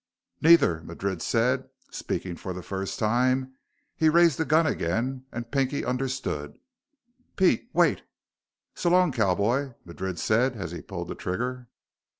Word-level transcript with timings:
"Neither," 0.41 0.81
Madrid 0.81 1.21
said, 1.21 1.69
speaking 1.91 2.35
for 2.35 2.53
the 2.53 2.63
first 2.63 2.97
time. 2.97 3.53
He 3.95 4.09
raised 4.09 4.39
the 4.39 4.45
gun 4.45 4.65
again, 4.65 5.25
and 5.31 5.51
Pinky 5.51 5.85
understood. 5.85 6.57
"Pete... 7.35 7.69
wait...." 7.71 8.01
"So 8.73 8.89
long, 8.89 9.11
cowboy," 9.11 9.75
Madrid 9.85 10.17
said 10.17 10.55
as 10.55 10.71
he 10.71 10.81
pulled 10.81 11.09
the 11.09 11.13
trigger. 11.13 11.69